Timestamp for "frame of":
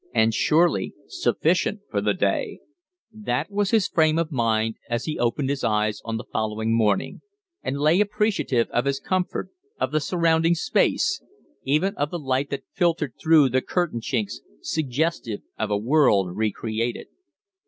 3.87-4.31